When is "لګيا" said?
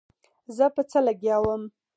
1.07-1.37